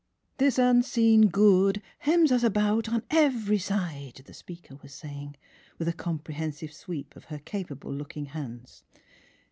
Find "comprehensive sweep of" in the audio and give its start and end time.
6.03-7.25